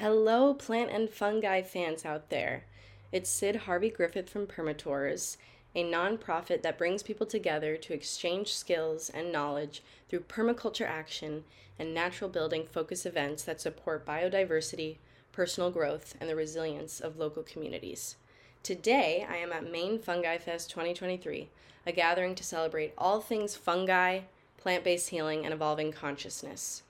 Hello, 0.00 0.54
plant 0.54 0.92
and 0.92 1.10
fungi 1.10 1.60
fans 1.60 2.04
out 2.04 2.30
there. 2.30 2.62
It's 3.10 3.28
Syd 3.28 3.56
Harvey 3.56 3.90
Griffith 3.90 4.30
from 4.30 4.46
Permatours, 4.46 5.38
a 5.74 5.82
nonprofit 5.82 6.62
that 6.62 6.78
brings 6.78 7.02
people 7.02 7.26
together 7.26 7.76
to 7.76 7.94
exchange 7.94 8.54
skills 8.54 9.10
and 9.10 9.32
knowledge 9.32 9.82
through 10.08 10.20
permaculture 10.20 10.86
action 10.86 11.42
and 11.80 11.92
natural 11.92 12.30
building 12.30 12.64
focus 12.64 13.06
events 13.06 13.42
that 13.42 13.60
support 13.60 14.06
biodiversity, 14.06 14.98
personal 15.32 15.72
growth, 15.72 16.14
and 16.20 16.30
the 16.30 16.36
resilience 16.36 17.00
of 17.00 17.18
local 17.18 17.42
communities. 17.42 18.14
Today, 18.62 19.26
I 19.28 19.38
am 19.38 19.50
at 19.50 19.68
Maine 19.68 19.98
Fungi 19.98 20.38
Fest 20.38 20.70
2023, 20.70 21.48
a 21.86 21.90
gathering 21.90 22.36
to 22.36 22.44
celebrate 22.44 22.94
all 22.96 23.20
things 23.20 23.56
fungi, 23.56 24.20
plant 24.58 24.84
based 24.84 25.08
healing, 25.08 25.44
and 25.44 25.52
evolving 25.52 25.90
consciousness. 25.90 26.84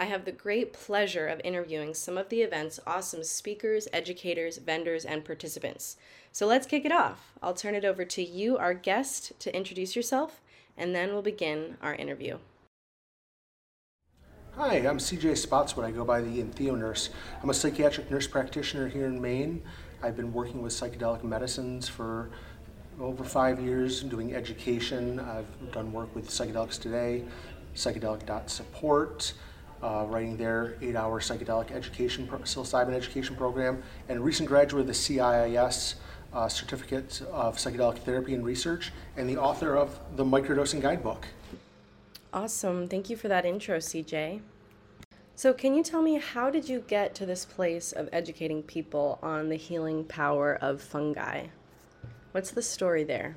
I 0.00 0.06
have 0.06 0.24
the 0.24 0.32
great 0.32 0.72
pleasure 0.72 1.26
of 1.26 1.42
interviewing 1.44 1.92
some 1.92 2.16
of 2.16 2.30
the 2.30 2.40
event's 2.40 2.80
awesome 2.86 3.22
speakers, 3.22 3.86
educators, 3.92 4.56
vendors, 4.56 5.04
and 5.04 5.26
participants. 5.26 5.98
So 6.32 6.46
let's 6.46 6.66
kick 6.66 6.86
it 6.86 6.90
off. 6.90 7.34
I'll 7.42 7.52
turn 7.52 7.74
it 7.74 7.84
over 7.84 8.06
to 8.06 8.22
you, 8.22 8.56
our 8.56 8.72
guest, 8.72 9.38
to 9.40 9.54
introduce 9.54 9.94
yourself, 9.94 10.40
and 10.74 10.94
then 10.94 11.10
we'll 11.10 11.20
begin 11.20 11.76
our 11.82 11.94
interview. 11.94 12.38
Hi, 14.56 14.76
I'm 14.76 14.96
CJ 14.96 15.36
Spotswood. 15.36 15.84
I 15.84 15.90
go 15.90 16.06
by 16.06 16.22
the 16.22 16.42
Entheo 16.42 16.78
Nurse. 16.78 17.10
I'm 17.42 17.50
a 17.50 17.54
psychiatric 17.54 18.10
nurse 18.10 18.26
practitioner 18.26 18.88
here 18.88 19.04
in 19.04 19.20
Maine. 19.20 19.62
I've 20.02 20.16
been 20.16 20.32
working 20.32 20.62
with 20.62 20.72
psychedelic 20.72 21.24
medicines 21.24 21.90
for 21.90 22.30
over 22.98 23.22
five 23.22 23.60
years, 23.60 24.02
doing 24.02 24.34
education. 24.34 25.20
I've 25.20 25.72
done 25.72 25.92
work 25.92 26.14
with 26.14 26.30
Psychedelics 26.30 26.80
Today, 26.80 27.24
psychedelic.support, 27.74 29.34
uh, 29.82 30.04
writing 30.08 30.36
their 30.36 30.76
eight-hour 30.82 31.20
psychedelic 31.20 31.70
education, 31.70 32.26
psilocybin 32.26 32.92
education 32.92 33.36
program, 33.36 33.82
and 34.08 34.24
recent 34.24 34.48
graduate 34.48 34.82
of 34.82 34.86
the 34.86 34.92
CIIS 34.92 35.94
uh, 36.32 36.48
Certificate 36.48 37.22
of 37.32 37.56
Psychedelic 37.56 37.98
Therapy 37.98 38.34
and 38.34 38.44
Research, 38.44 38.92
and 39.16 39.28
the 39.28 39.36
author 39.36 39.76
of 39.76 39.98
the 40.16 40.24
Microdosing 40.24 40.80
Guidebook. 40.80 41.26
Awesome. 42.32 42.86
Thank 42.88 43.10
you 43.10 43.16
for 43.16 43.28
that 43.28 43.44
intro, 43.44 43.78
CJ. 43.78 44.40
So, 45.34 45.52
can 45.52 45.74
you 45.74 45.82
tell 45.82 46.02
me 46.02 46.16
how 46.18 46.50
did 46.50 46.68
you 46.68 46.84
get 46.86 47.14
to 47.16 47.26
this 47.26 47.44
place 47.44 47.92
of 47.92 48.08
educating 48.12 48.62
people 48.62 49.18
on 49.22 49.48
the 49.48 49.56
healing 49.56 50.04
power 50.04 50.56
of 50.60 50.82
fungi? 50.82 51.46
What's 52.32 52.50
the 52.50 52.62
story 52.62 53.04
there? 53.04 53.36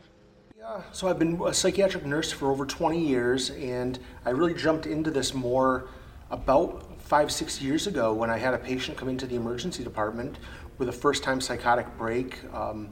Yeah, 0.58 0.82
so 0.92 1.08
I've 1.08 1.18
been 1.18 1.42
a 1.42 1.54
psychiatric 1.54 2.06
nurse 2.06 2.32
for 2.32 2.52
over 2.52 2.66
20 2.66 3.00
years, 3.00 3.50
and 3.52 3.98
I 4.26 4.32
really 4.32 4.54
jumped 4.54 4.86
into 4.86 5.12
this 5.12 5.34
more 5.34 5.88
about 6.32 7.02
five, 7.02 7.32
six 7.32 7.62
years 7.62 7.88
ago 7.88 8.14
when 8.14 8.30
I 8.30 8.38
had 8.38 8.54
a 8.54 8.58
patient 8.58 8.98
come 8.98 9.10
into 9.10 9.26
the 9.26 9.36
emergency 9.36 9.84
department 9.84 10.38
with 10.78 10.90
a 10.90 10.92
first 10.94 11.24
time 11.24 11.42
psychotic 11.42 11.98
break. 11.98 12.40
Um, 12.54 12.90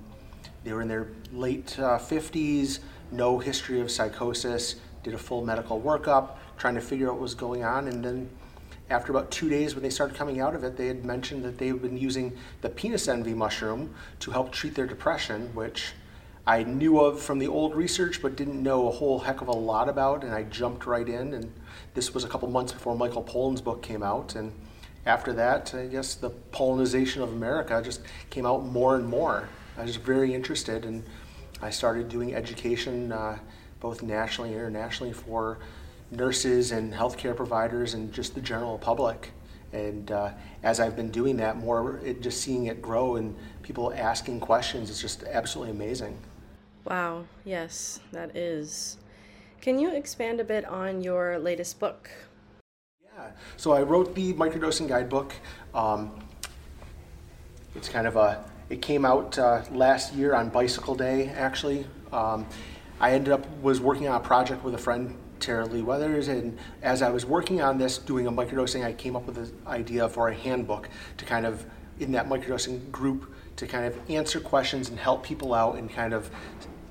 they 0.64 0.74
were 0.74 0.82
in 0.82 0.88
their 0.88 1.10
late 1.32 1.78
uh, 1.80 1.98
50s, 1.98 2.80
no 3.12 3.40
history 3.40 3.82
of 3.82 3.90
psychosis, 3.90 4.76
did 5.04 5.14
a 5.14 5.18
full 5.18 5.44
medical 5.44 5.82
workup, 5.82 6.38
trying 6.58 6.76
to 6.76 6.82
figure 6.82 7.08
out 7.08 7.14
what 7.14 7.22
was 7.22 7.34
going 7.34 7.64
on, 7.64 7.88
and 7.88 8.04
then 8.06 8.30
after 8.92 9.12
about 9.12 9.32
two 9.32 9.50
days 9.50 9.74
when 9.74 9.84
they 9.84 9.90
started 9.90 10.16
coming 10.16 10.42
out 10.42 10.54
of 10.54 10.64
it, 10.64 10.76
they 10.76 10.88
had 10.88 11.06
mentioned 11.06 11.44
that 11.46 11.58
they 11.58 11.68
had 11.68 11.82
been 11.82 11.98
using 11.98 12.38
the 12.60 12.70
penis 12.70 13.08
envy 13.08 13.34
mushroom 13.34 13.94
to 14.20 14.32
help 14.32 14.52
treat 14.52 14.76
their 14.76 14.86
depression, 14.86 15.50
which 15.56 15.94
I 16.46 16.64
knew 16.64 17.00
of 17.00 17.22
from 17.22 17.40
the 17.40 17.48
old 17.48 17.76
research 17.76 18.22
but 18.22 18.36
didn't 18.36 18.62
know 18.62 18.88
a 18.88 18.92
whole 18.92 19.20
heck 19.20 19.42
of 19.42 19.48
a 19.48 19.52
lot 19.52 19.88
about, 19.88 20.24
and 20.24 20.34
I 20.34 20.44
jumped 20.44 20.86
right 20.86 21.08
in 21.08 21.34
and 21.34 21.52
this 21.94 22.14
was 22.14 22.24
a 22.24 22.28
couple 22.28 22.50
months 22.50 22.72
before 22.72 22.96
Michael 22.96 23.24
Pollan's 23.24 23.62
book 23.62 23.82
came 23.84 24.02
out, 24.02 24.36
and 24.36 24.54
after 25.06 25.34
that, 25.34 25.74
I 25.74 25.88
guess 25.88 26.16
the 26.16 26.30
pollinization 26.52 27.22
of 27.22 27.32
America 27.32 27.82
just 27.84 28.02
came 28.30 28.46
out 28.46 28.66
more 28.66 28.96
and 28.96 29.06
more. 29.08 29.50
I 29.78 29.84
was 29.84 29.96
very 29.96 30.34
interested, 30.34 30.86
and 30.86 31.04
I 31.62 31.70
started 31.70 32.08
doing 32.08 32.36
education 32.36 33.12
uh, 33.12 33.40
both 33.80 34.04
nationally 34.04 34.52
and 34.52 34.60
internationally 34.60 35.12
for 35.12 35.60
nurses 36.12 36.72
and 36.72 36.94
healthcare 36.94 37.36
providers 37.36 37.94
and 37.94 38.14
just 38.14 38.36
the 38.36 38.42
general 38.42 38.78
public. 38.78 39.32
And 39.74 40.12
uh, 40.12 40.32
as 40.64 40.80
I've 40.80 40.96
been 40.96 41.12
doing 41.12 41.38
that 41.38 41.58
more, 41.58 42.00
it, 42.04 42.22
just 42.22 42.42
seeing 42.42 42.66
it 42.66 42.82
grow 42.82 43.16
and 43.16 43.36
people 43.64 43.94
asking 43.96 44.40
questions 44.42 44.90
is 44.90 45.02
just 45.02 45.24
absolutely 45.24 45.72
amazing. 45.72 46.18
Wow, 46.86 47.26
yes, 47.46 48.00
that 48.12 48.36
is. 48.36 48.98
Can 49.62 49.78
you 49.78 49.94
expand 49.94 50.40
a 50.40 50.44
bit 50.44 50.66
on 50.66 51.02
your 51.02 51.38
latest 51.38 51.80
book? 51.80 52.10
Yeah, 53.04 53.32
so 53.56 53.74
I 53.74 53.84
wrote 53.84 54.16
the 54.16 54.34
microdosing 54.34 54.88
guidebook. 54.88 55.34
Um, 55.76 56.12
it's 57.76 57.88
kind 57.88 58.08
of 58.08 58.16
a, 58.16 58.44
it 58.70 58.82
came 58.82 59.06
out 59.06 59.38
uh, 59.38 59.62
last 59.72 60.14
year 60.14 60.34
on 60.34 60.50
Bicycle 60.50 60.96
Day, 60.96 61.28
actually. 61.30 61.86
Um, 62.12 62.48
I 63.00 63.12
ended 63.12 63.32
up, 63.32 63.46
was 63.62 63.80
working 63.80 64.08
on 64.08 64.16
a 64.20 64.24
project 64.24 64.64
with 64.64 64.74
a 64.74 64.80
friend, 64.80 65.16
Tara 65.40 65.66
Lee 65.66 65.82
Weathers, 65.82 66.28
and 66.28 66.58
as 66.82 67.02
I 67.02 67.10
was 67.10 67.26
working 67.26 67.62
on 67.62 67.78
this, 67.78 67.98
doing 67.98 68.28
a 68.28 68.32
microdosing, 68.32 68.84
I 68.84 68.94
came 68.94 69.16
up 69.16 69.26
with 69.26 69.36
the 69.36 69.70
idea 69.70 70.10
for 70.10 70.30
a 70.30 70.34
handbook 70.34 70.90
to 71.18 71.26
kind 71.26 71.46
of, 71.46 71.66
in 72.00 72.12
that 72.14 72.28
microdosing 72.28 72.92
group, 72.92 73.32
to 73.58 73.68
kind 73.68 73.86
of 73.86 73.98
answer 74.10 74.40
questions 74.40 74.90
and 74.90 75.00
help 75.00 75.24
people 75.24 75.54
out 75.54 75.76
and 75.78 75.90
kind 75.90 76.14
of, 76.14 76.30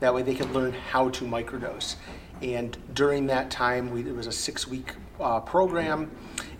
that 0.00 0.14
way 0.14 0.22
they 0.22 0.34
could 0.34 0.50
learn 0.52 0.72
how 0.72 1.10
to 1.10 1.24
microdose. 1.24 1.96
And 2.42 2.76
during 2.94 3.26
that 3.26 3.50
time, 3.50 3.90
we, 3.90 4.00
it 4.00 4.14
was 4.14 4.26
a 4.26 4.32
six 4.32 4.66
week 4.66 4.94
uh, 5.20 5.40
program. 5.40 6.10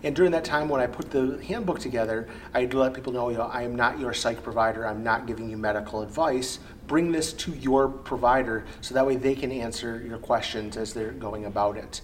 And 0.03 0.15
during 0.15 0.31
that 0.31 0.45
time, 0.45 0.69
when 0.69 0.79
I 0.79 0.87
put 0.87 1.09
the 1.09 1.43
handbook 1.43 1.79
together, 1.79 2.27
I 2.53 2.61
had 2.61 2.71
to 2.71 2.79
let 2.79 2.93
people 2.93 3.13
know, 3.13 3.29
you 3.29 3.37
know, 3.37 3.43
I 3.43 3.63
am 3.63 3.75
not 3.75 3.99
your 3.99 4.13
psych 4.13 4.43
provider. 4.43 4.85
I'm 4.85 5.03
not 5.03 5.25
giving 5.25 5.49
you 5.49 5.57
medical 5.57 6.01
advice. 6.01 6.59
Bring 6.87 7.11
this 7.11 7.33
to 7.33 7.51
your 7.53 7.87
provider 7.87 8.65
so 8.81 8.93
that 8.93 9.05
way 9.05 9.15
they 9.15 9.35
can 9.35 9.51
answer 9.51 10.03
your 10.07 10.17
questions 10.17 10.77
as 10.77 10.93
they're 10.93 11.11
going 11.11 11.45
about 11.45 11.77
it. 11.77 12.01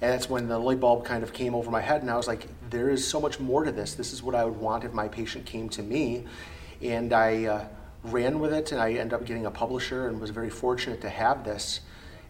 And 0.00 0.12
that's 0.12 0.28
when 0.28 0.46
the 0.46 0.58
light 0.58 0.78
bulb 0.78 1.04
kind 1.04 1.22
of 1.22 1.32
came 1.32 1.54
over 1.54 1.70
my 1.70 1.80
head, 1.80 2.02
and 2.02 2.10
I 2.10 2.16
was 2.16 2.28
like, 2.28 2.48
there 2.68 2.90
is 2.90 3.06
so 3.06 3.18
much 3.18 3.40
more 3.40 3.64
to 3.64 3.72
this. 3.72 3.94
This 3.94 4.12
is 4.12 4.22
what 4.22 4.34
I 4.34 4.44
would 4.44 4.56
want 4.56 4.84
if 4.84 4.92
my 4.92 5.08
patient 5.08 5.46
came 5.46 5.70
to 5.70 5.82
me. 5.82 6.26
And 6.82 7.14
I 7.14 7.46
uh, 7.46 7.64
ran 8.12 8.40
with 8.40 8.52
it, 8.52 8.72
and 8.72 8.80
I 8.80 8.92
ended 8.92 9.14
up 9.14 9.24
getting 9.24 9.46
a 9.46 9.50
publisher 9.50 10.08
and 10.08 10.20
was 10.20 10.30
very 10.30 10.50
fortunate 10.50 11.00
to 11.02 11.08
have 11.08 11.44
this 11.44 11.80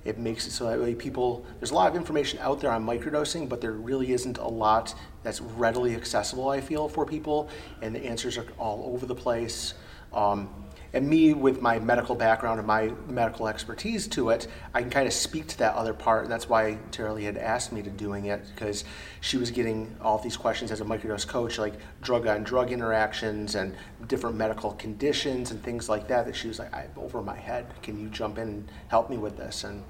it 0.07 0.19
makes 0.19 0.47
it 0.47 0.53
so 0.53 0.69
that 0.69 0.81
way 0.81 0.95
people, 0.95 1.45
there's 1.59 1.73
a 1.73 1.75
lot 1.75 1.91
of 1.91 1.97
information 1.97 2.39
out 2.39 2.61
there 2.61 2.71
on 2.71 2.87
microdosing, 2.87 3.49
but 3.49 3.61
there 3.61 3.73
really 3.73 4.13
isn't 4.13 4.39
a 4.39 4.47
lot 4.47 4.95
that's 5.25 5.41
readily 5.41 5.97
accessible, 5.97 6.49
I 6.49 6.61
feel, 6.61 6.89
for 6.89 7.05
people, 7.05 7.49
and 7.83 7.95
the 7.95 8.05
answers 8.07 8.39
are 8.39 8.47
all 8.57 8.93
over 8.95 9.05
the 9.05 9.15
place. 9.15 9.75
Um, 10.13 10.49
and 10.97 11.07
me, 11.07 11.35
with 11.35 11.61
my 11.61 11.79
medical 11.79 12.15
background 12.15 12.59
and 12.59 12.67
my 12.67 12.91
medical 13.07 13.49
expertise 13.49 14.09
to 14.09 14.31
it, 14.31 14.47
I 14.73 14.81
can 14.81 14.89
kind 14.89 15.07
of 15.07 15.13
speak 15.13 15.47
to 15.49 15.59
that 15.59 15.75
other 15.75 15.93
part. 15.93 16.23
And 16.23 16.33
that's 16.33 16.49
why 16.49 16.79
Tara 16.91 17.13
Lee 17.13 17.25
had 17.25 17.37
asked 17.37 17.71
me 17.71 17.83
to 17.83 17.91
doing 17.91 18.25
it 18.25 18.47
because 18.55 18.83
she 19.21 19.37
was 19.37 19.51
getting 19.51 19.95
all 20.01 20.17
these 20.17 20.39
questions 20.39 20.71
as 20.71 20.81
a 20.81 20.87
microdose 20.87 21.29
coach, 21.29 21.59
like 21.59 21.75
drug 22.01 22.27
on 22.27 22.45
drug 22.45 22.73
interactions 22.73 23.57
and 23.57 23.77
different 24.09 24.37
medical 24.37 24.73
conditions 24.73 25.51
and 25.51 25.63
things 25.63 25.91
like 25.91 26.09
that. 26.09 26.25
That 26.25 26.35
she 26.35 26.49
was 26.49 26.59
like, 26.59 26.73
I'm 26.75 26.89
over 26.97 27.21
my 27.21 27.37
head. 27.37 27.67
Can 27.83 28.01
you 28.01 28.09
jump 28.09 28.39
in 28.39 28.49
and 28.49 28.73
help 28.89 29.11
me 29.11 29.19
with 29.19 29.37
this? 29.37 29.65
And 29.65 29.85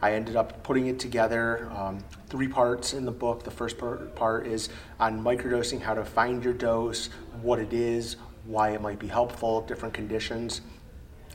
I 0.00 0.14
ended 0.14 0.34
up 0.34 0.62
putting 0.62 0.86
it 0.86 0.98
together, 0.98 1.70
um, 1.76 2.02
three 2.28 2.48
parts 2.48 2.94
in 2.94 3.04
the 3.04 3.12
book. 3.12 3.44
The 3.44 3.50
first 3.50 3.76
part 3.76 4.46
is 4.46 4.70
on 4.98 5.22
microdosing, 5.22 5.82
how 5.82 5.92
to 5.92 6.06
find 6.06 6.42
your 6.42 6.54
dose, 6.54 7.10
what 7.42 7.58
it 7.58 7.74
is, 7.74 8.16
why 8.48 8.70
it 8.70 8.80
might 8.80 8.98
be 8.98 9.06
helpful, 9.06 9.60
different 9.60 9.92
conditions. 9.92 10.62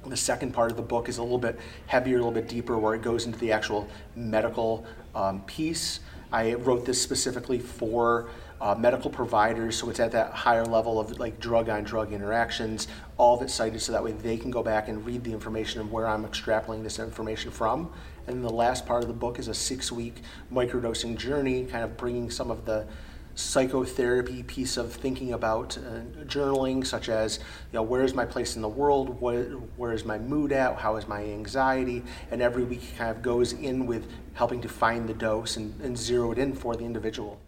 The 0.08 0.18
second 0.18 0.52
part 0.52 0.72
of 0.72 0.78
the 0.78 0.84
book 0.84 1.08
is 1.08 1.20
a 1.20 1.24
little 1.24 1.38
bit 1.38 1.60
heavier, 1.86 2.16
a 2.16 2.18
little 2.18 2.32
bit 2.32 2.50
deeper, 2.50 2.78
where 2.78 2.96
it 2.96 3.04
goes 3.04 3.26
into 3.26 3.38
the 3.38 3.52
actual 3.52 3.88
medical 4.16 4.86
um, 5.16 5.42
piece. 5.42 6.00
I 6.32 6.56
wrote 6.56 6.86
this 6.86 7.00
specifically 7.00 7.60
for 7.60 8.30
uh, 8.60 8.74
medical 8.74 9.12
providers, 9.12 9.78
so 9.78 9.90
it's 9.90 10.00
at 10.00 10.12
that 10.14 10.32
higher 10.32 10.66
level 10.66 11.00
of 11.00 11.20
like 11.20 11.40
drug 11.40 11.70
on 11.70 11.84
drug 11.84 12.12
interactions, 12.12 12.88
all 13.18 13.38
of 13.38 13.44
it 13.44 13.52
cited 13.52 13.80
so 13.80 13.92
that 13.92 14.04
way 14.04 14.14
they 14.14 14.36
can 14.36 14.50
go 14.50 14.64
back 14.64 14.88
and 14.88 15.06
read 15.06 15.24
the 15.24 15.32
information 15.32 15.80
of 15.80 15.92
where 15.92 16.08
I'm 16.08 16.26
extrapolating 16.26 16.82
this 16.82 16.98
information 16.98 17.52
from. 17.52 17.92
And 18.26 18.44
the 18.44 18.50
last 18.50 18.86
part 18.86 19.04
of 19.04 19.08
the 19.08 19.14
book 19.14 19.38
is 19.38 19.48
a 19.48 19.54
six 19.54 19.92
week 19.92 20.22
microdosing 20.52 21.18
journey, 21.18 21.66
kind 21.66 21.84
of 21.84 21.96
bringing 21.96 22.32
some 22.32 22.50
of 22.50 22.66
the 22.66 22.88
psychotherapy 23.36 24.44
piece 24.44 24.78
of 24.78 24.94
thinking 24.94 25.34
about 25.34 25.78
uh, 25.78 26.02
journaling, 26.26 26.86
such 26.86 27.10
as, 27.10 27.40
you 27.40 27.74
know, 27.74 27.84
where 27.84 28.04
is 28.04 28.14
my 28.14 28.26
place 28.26 28.56
in 28.56 28.62
the 28.62 28.68
world? 28.70 29.20
What, 29.20 29.36
where 29.78 29.92
is 29.92 30.06
my 30.06 30.20
mood 30.20 30.52
at? 30.52 30.78
How 30.78 30.96
is 30.98 31.08
my 31.08 31.24
anxiety? 31.24 32.04
And 32.32 32.42
every 32.42 32.64
week 32.64 32.82
kind 32.98 33.10
of 33.10 33.22
goes 33.22 33.54
in 33.54 33.86
with 33.86 34.08
helping 34.34 34.62
to 34.62 34.70
find 34.70 35.10
the 35.10 35.14
dose 35.14 35.58
and, 35.58 35.80
and 35.82 35.98
zero 35.98 36.32
it 36.32 36.38
in 36.38 36.54
for 36.54 36.76
the 36.76 36.86
individual. 36.86 37.40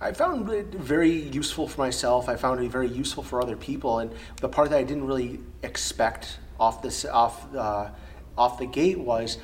I 0.00 0.12
found 0.12 0.50
it 0.50 0.66
very 0.66 1.12
useful 1.12 1.66
for 1.66 1.80
myself. 1.80 2.28
I 2.28 2.36
found 2.36 2.62
it 2.62 2.70
very 2.70 2.88
useful 2.88 3.22
for 3.22 3.40
other 3.40 3.56
people. 3.56 4.00
And 4.00 4.12
the 4.40 4.48
part 4.48 4.68
that 4.70 4.78
I 4.78 4.82
didn't 4.82 5.06
really 5.06 5.40
expect 5.62 6.38
off 6.60 6.82
this 6.82 7.04
off 7.06 7.54
uh, 7.54 7.88
off 8.36 8.58
the 8.58 8.66
gate 8.66 8.98
was 8.98 9.38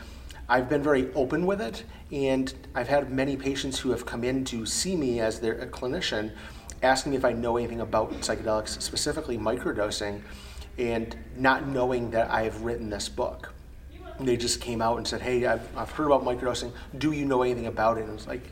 I've 0.50 0.68
been 0.68 0.82
very 0.82 1.12
open 1.14 1.46
with 1.46 1.60
it, 1.60 1.84
and 2.10 2.52
I've 2.74 2.88
had 2.88 3.08
many 3.12 3.36
patients 3.36 3.78
who 3.78 3.92
have 3.92 4.04
come 4.04 4.24
in 4.24 4.44
to 4.46 4.66
see 4.66 4.96
me 4.96 5.20
as 5.20 5.38
their 5.38 5.54
clinician 5.66 6.32
asking 6.82 7.10
me 7.10 7.18
if 7.18 7.24
I 7.24 7.32
know 7.32 7.56
anything 7.56 7.80
about 7.80 8.10
psychedelics, 8.14 8.82
specifically 8.82 9.38
microdosing, 9.38 10.22
and 10.76 11.16
not 11.36 11.68
knowing 11.68 12.10
that 12.10 12.32
I've 12.32 12.62
written 12.62 12.90
this 12.90 13.08
book. 13.08 13.52
They 14.18 14.36
just 14.36 14.60
came 14.60 14.82
out 14.82 14.96
and 14.96 15.06
said, 15.06 15.22
Hey, 15.22 15.46
I've, 15.46 15.68
I've 15.76 15.92
heard 15.92 16.06
about 16.06 16.24
microdosing. 16.24 16.72
Do 16.98 17.12
you 17.12 17.26
know 17.26 17.42
anything 17.42 17.66
about 17.68 17.98
it? 17.98 18.02
And 18.02 18.10
I 18.10 18.14
was 18.14 18.26
like, 18.26 18.50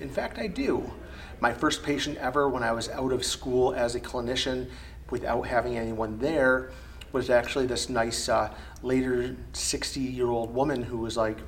In 0.00 0.10
fact, 0.10 0.38
I 0.38 0.48
do. 0.48 0.92
My 1.38 1.52
first 1.52 1.84
patient 1.84 2.18
ever 2.18 2.48
when 2.48 2.64
I 2.64 2.72
was 2.72 2.88
out 2.88 3.12
of 3.12 3.24
school 3.24 3.72
as 3.72 3.94
a 3.94 4.00
clinician 4.00 4.68
without 5.10 5.42
having 5.42 5.78
anyone 5.78 6.18
there 6.18 6.72
was 7.12 7.30
actually 7.30 7.66
this 7.66 7.88
nice 7.88 8.28
uh, 8.28 8.52
later 8.82 9.36
60 9.52 10.00
year 10.00 10.28
old 10.28 10.54
woman 10.54 10.82
who 10.82 10.98
was 10.98 11.16
like, 11.16 11.38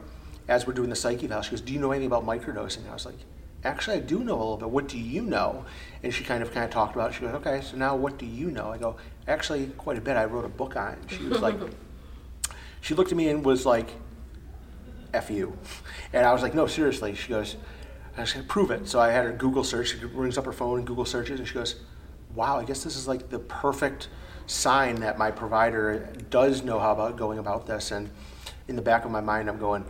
as 0.48 0.66
we're 0.66 0.72
doing 0.72 0.88
the 0.88 0.96
psyche 0.96 1.26
eval, 1.26 1.42
she 1.42 1.50
goes, 1.50 1.60
Do 1.60 1.72
you 1.72 1.78
know 1.78 1.92
anything 1.92 2.06
about 2.06 2.24
microdosing? 2.24 2.88
I 2.88 2.94
was 2.94 3.06
like, 3.06 3.18
Actually, 3.64 3.96
I 3.96 4.00
do 4.00 4.20
know 4.20 4.34
a 4.34 4.38
little 4.38 4.56
bit. 4.56 4.70
What 4.70 4.88
do 4.88 4.98
you 4.98 5.22
know? 5.22 5.64
And 6.02 6.14
she 6.14 6.24
kind 6.24 6.42
of 6.42 6.52
kind 6.52 6.64
of 6.64 6.70
talked 6.70 6.94
about 6.94 7.10
it. 7.10 7.14
She 7.14 7.20
goes, 7.20 7.34
Okay, 7.34 7.60
so 7.60 7.76
now 7.76 7.96
what 7.96 8.18
do 8.18 8.26
you 8.26 8.50
know? 8.50 8.72
I 8.72 8.78
go, 8.78 8.96
Actually, 9.26 9.66
quite 9.76 9.98
a 9.98 10.00
bit. 10.00 10.16
I 10.16 10.24
wrote 10.24 10.44
a 10.44 10.48
book 10.48 10.76
on 10.76 10.92
it. 10.94 10.98
She 11.08 11.24
was 11.24 11.40
like, 11.40 11.56
She 12.80 12.94
looked 12.94 13.10
at 13.10 13.18
me 13.18 13.28
and 13.28 13.44
was 13.44 13.66
like, 13.66 13.90
F 15.12 15.30
you. 15.30 15.56
And 16.12 16.24
I 16.24 16.32
was 16.32 16.42
like, 16.42 16.54
No, 16.54 16.66
seriously. 16.66 17.14
She 17.14 17.28
goes, 17.28 17.56
I 18.16 18.24
said, 18.24 18.48
Prove 18.48 18.70
it. 18.70 18.88
So 18.88 19.00
I 19.00 19.10
had 19.10 19.24
her 19.24 19.32
Google 19.32 19.64
search. 19.64 19.90
She 19.90 19.98
brings 20.06 20.38
up 20.38 20.44
her 20.46 20.52
phone 20.52 20.78
and 20.78 20.86
Google 20.86 21.04
searches, 21.04 21.38
and 21.38 21.48
she 21.48 21.54
goes, 21.54 21.76
Wow, 22.34 22.58
I 22.58 22.64
guess 22.64 22.84
this 22.84 22.96
is 22.96 23.06
like 23.06 23.28
the 23.28 23.38
perfect 23.38 24.08
sign 24.48 24.96
that 24.96 25.18
my 25.18 25.30
provider 25.30 26.08
does 26.30 26.62
know 26.62 26.78
how 26.78 26.92
about 26.92 27.16
going 27.16 27.38
about 27.38 27.66
this. 27.66 27.92
And 27.92 28.10
in 28.66 28.76
the 28.76 28.82
back 28.82 29.04
of 29.04 29.10
my 29.10 29.20
mind, 29.20 29.48
I'm 29.48 29.58
going, 29.58 29.84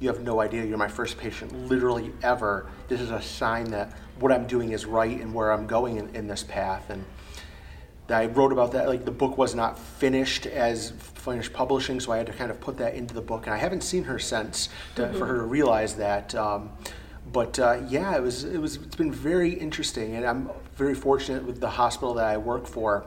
you 0.00 0.08
have 0.08 0.20
no 0.20 0.40
idea. 0.40 0.64
You're 0.64 0.78
my 0.78 0.88
first 0.88 1.18
patient, 1.18 1.52
literally 1.68 2.12
ever. 2.22 2.66
This 2.88 3.00
is 3.00 3.10
a 3.10 3.20
sign 3.20 3.70
that 3.70 3.92
what 4.18 4.32
I'm 4.32 4.46
doing 4.46 4.72
is 4.72 4.86
right 4.86 5.20
and 5.20 5.34
where 5.34 5.52
I'm 5.52 5.66
going 5.66 5.96
in, 5.96 6.14
in 6.14 6.26
this 6.26 6.42
path. 6.42 6.90
And 6.90 7.04
I 8.08 8.26
wrote 8.26 8.52
about 8.52 8.72
that. 8.72 8.88
Like 8.88 9.04
the 9.04 9.10
book 9.10 9.36
was 9.36 9.54
not 9.54 9.78
finished 9.78 10.46
as 10.46 10.90
finished 10.90 11.52
publishing, 11.52 12.00
so 12.00 12.12
I 12.12 12.16
had 12.16 12.26
to 12.26 12.32
kind 12.32 12.50
of 12.50 12.60
put 12.60 12.78
that 12.78 12.94
into 12.94 13.12
the 13.12 13.20
book. 13.20 13.46
And 13.46 13.54
I 13.54 13.58
haven't 13.58 13.82
seen 13.82 14.04
her 14.04 14.18
since 14.18 14.70
to, 14.94 15.02
mm-hmm. 15.02 15.18
for 15.18 15.26
her 15.26 15.36
to 15.36 15.42
realize 15.42 15.94
that. 15.96 16.34
Um, 16.34 16.70
but 17.30 17.58
uh, 17.58 17.82
yeah, 17.88 18.16
it 18.16 18.22
was 18.22 18.44
it 18.44 18.58
was 18.58 18.76
it's 18.76 18.96
been 18.96 19.12
very 19.12 19.52
interesting, 19.52 20.14
and 20.14 20.24
I'm 20.24 20.48
very 20.76 20.94
fortunate 20.94 21.44
with 21.44 21.60
the 21.60 21.68
hospital 21.68 22.14
that 22.14 22.24
I 22.24 22.38
work 22.38 22.66
for 22.66 23.04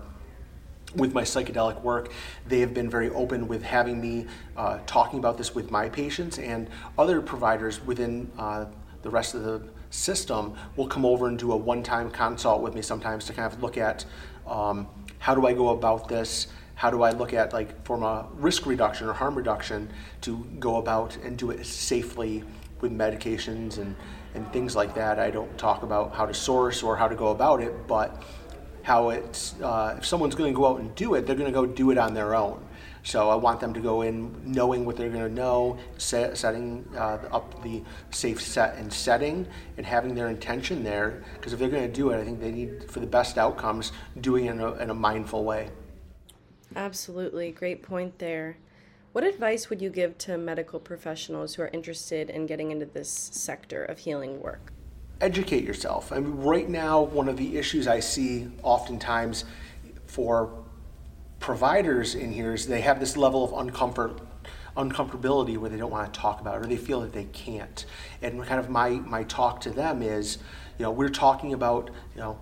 with 0.95 1.13
my 1.13 1.23
psychedelic 1.23 1.81
work, 1.81 2.11
they 2.47 2.59
have 2.59 2.73
been 2.73 2.89
very 2.89 3.09
open 3.11 3.47
with 3.47 3.63
having 3.63 4.01
me 4.01 4.25
uh, 4.57 4.79
talking 4.85 5.19
about 5.19 5.37
this 5.37 5.55
with 5.55 5.71
my 5.71 5.89
patients 5.89 6.37
and 6.37 6.69
other 6.97 7.21
providers 7.21 7.83
within 7.85 8.29
uh, 8.37 8.65
the 9.01 9.09
rest 9.09 9.33
of 9.33 9.43
the 9.43 9.61
system 9.89 10.55
will 10.75 10.87
come 10.87 11.05
over 11.05 11.27
and 11.27 11.37
do 11.37 11.51
a 11.51 11.57
one-time 11.57 12.09
consult 12.11 12.61
with 12.61 12.73
me 12.73 12.81
sometimes 12.81 13.25
to 13.25 13.33
kind 13.33 13.51
of 13.51 13.61
look 13.61 13.77
at 13.77 14.05
um, 14.47 14.87
how 15.19 15.35
do 15.35 15.45
I 15.45 15.53
go 15.53 15.69
about 15.69 16.07
this, 16.07 16.47
how 16.75 16.89
do 16.89 17.03
I 17.03 17.11
look 17.11 17.33
at 17.33 17.53
like 17.53 17.85
from 17.85 18.03
a 18.03 18.27
risk 18.33 18.65
reduction 18.65 19.07
or 19.07 19.13
harm 19.13 19.35
reduction 19.35 19.89
to 20.21 20.45
go 20.59 20.77
about 20.77 21.17
and 21.17 21.37
do 21.37 21.51
it 21.51 21.65
safely 21.65 22.43
with 22.81 22.91
medications 22.91 23.77
and, 23.77 23.95
and 24.33 24.51
things 24.51 24.75
like 24.75 24.95
that. 24.95 25.19
I 25.19 25.29
don't 25.29 25.55
talk 25.57 25.83
about 25.83 26.15
how 26.15 26.25
to 26.25 26.33
source 26.33 26.81
or 26.81 26.97
how 26.97 27.07
to 27.07 27.15
go 27.15 27.27
about 27.27 27.61
it, 27.61 27.87
but 27.87 28.23
how 28.83 29.09
it's 29.09 29.59
uh, 29.61 29.95
if 29.97 30.05
someone's 30.05 30.35
going 30.35 30.51
to 30.53 30.57
go 30.57 30.67
out 30.67 30.79
and 30.79 30.93
do 30.95 31.15
it, 31.15 31.25
they're 31.25 31.35
going 31.35 31.51
to 31.51 31.53
go 31.53 31.65
do 31.65 31.91
it 31.91 31.97
on 31.97 32.13
their 32.13 32.35
own. 32.35 32.63
So 33.03 33.29
I 33.29 33.35
want 33.35 33.59
them 33.59 33.73
to 33.73 33.79
go 33.79 34.03
in 34.03 34.31
knowing 34.45 34.85
what 34.85 34.95
they're 34.95 35.09
going 35.09 35.27
to 35.27 35.33
know, 35.33 35.79
set, 35.97 36.37
setting 36.37 36.87
uh, 36.95 37.17
up 37.31 37.63
the 37.63 37.81
safe 38.11 38.39
set 38.41 38.77
and 38.77 38.93
setting, 38.93 39.47
and 39.77 39.85
having 39.85 40.13
their 40.13 40.29
intention 40.29 40.83
there. 40.83 41.23
Because 41.33 41.53
if 41.53 41.59
they're 41.59 41.69
going 41.69 41.87
to 41.87 41.93
do 41.93 42.11
it, 42.11 42.19
I 42.19 42.23
think 42.23 42.39
they 42.39 42.51
need 42.51 42.91
for 42.91 42.99
the 42.99 43.07
best 43.07 43.37
outcomes 43.39 43.91
doing 44.19 44.45
it 44.45 44.51
in 44.51 44.59
a, 44.59 44.73
in 44.73 44.89
a 44.91 44.93
mindful 44.93 45.43
way. 45.43 45.69
Absolutely, 46.75 47.51
great 47.51 47.81
point 47.81 48.19
there. 48.19 48.57
What 49.13 49.23
advice 49.23 49.69
would 49.69 49.81
you 49.81 49.89
give 49.89 50.17
to 50.19 50.37
medical 50.37 50.79
professionals 50.79 51.55
who 51.55 51.63
are 51.63 51.69
interested 51.73 52.29
in 52.29 52.45
getting 52.45 52.71
into 52.71 52.85
this 52.85 53.09
sector 53.09 53.83
of 53.83 53.97
healing 53.99 54.41
work? 54.41 54.71
Educate 55.21 55.63
yourself. 55.63 56.11
I 56.11 56.19
mean, 56.19 56.37
right 56.37 56.67
now, 56.67 57.01
one 57.01 57.29
of 57.29 57.37
the 57.37 57.57
issues 57.57 57.87
I 57.87 57.99
see 57.99 58.49
oftentimes 58.63 59.45
for 60.07 60.51
providers 61.39 62.15
in 62.15 62.31
here 62.31 62.53
is 62.53 62.67
they 62.67 62.81
have 62.81 62.99
this 62.99 63.15
level 63.15 63.43
of 63.43 63.51
uncomfort 63.51 64.19
uncomfortability 64.77 65.57
where 65.57 65.69
they 65.69 65.75
don't 65.75 65.91
want 65.91 66.13
to 66.13 66.17
talk 66.17 66.39
about 66.39 66.55
it 66.55 66.65
or 66.65 66.67
they 66.67 66.77
feel 66.77 67.01
that 67.01 67.11
they 67.11 67.25
can't 67.25 67.85
and 68.21 68.41
kind 68.45 68.57
of 68.57 68.69
my 68.69 68.91
my 68.91 69.21
talk 69.23 69.59
to 69.59 69.69
them 69.69 70.01
is 70.01 70.37
you 70.77 70.83
know 70.83 70.91
we're 70.91 71.09
talking 71.09 71.51
about 71.51 71.89
you 72.15 72.21
know 72.21 72.39